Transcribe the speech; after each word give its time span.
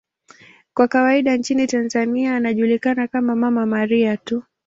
Kwa 0.73 0.87
kawaida 0.87 1.37
nchini 1.37 1.67
Tanzania 1.67 2.35
anajulikana 2.35 3.07
kama 3.07 3.35
'Mama 3.35 3.65
Maria' 3.65 4.17
tu. 4.17 4.43